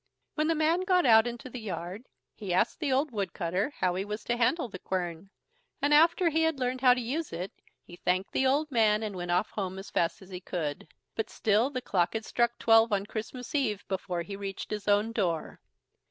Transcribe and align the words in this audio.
When 0.33 0.47
the 0.47 0.55
man 0.55 0.81
got 0.81 1.05
out 1.05 1.27
into 1.27 1.47
the 1.47 1.59
yard, 1.59 2.01
he 2.33 2.51
asked 2.55 2.79
the 2.79 2.91
old 2.91 3.11
woodcutter 3.11 3.69
how 3.81 3.93
he 3.93 4.03
was 4.03 4.23
to 4.23 4.35
handle 4.35 4.67
the 4.67 4.79
quern; 4.79 5.29
and 5.79 5.93
after 5.93 6.27
he 6.29 6.41
had 6.41 6.57
learned 6.59 6.81
how 6.81 6.95
to 6.95 6.99
use 6.99 7.31
it, 7.31 7.51
he 7.83 7.97
thanked 7.97 8.31
the 8.31 8.47
old 8.47 8.71
man 8.71 9.03
and 9.03 9.15
went 9.15 9.29
off 9.29 9.51
home 9.51 9.77
as 9.77 9.91
fast 9.91 10.23
as 10.23 10.31
he 10.31 10.41
could, 10.41 10.87
but 11.15 11.29
still 11.29 11.69
the 11.69 11.83
clock 11.83 12.13
had 12.15 12.25
struck 12.25 12.57
twelve 12.57 12.91
on 12.91 13.05
Christmas 13.05 13.53
eve 13.53 13.85
before 13.87 14.23
he 14.23 14.35
reached 14.35 14.71
his 14.71 14.87
own 14.87 15.11
door. 15.11 15.61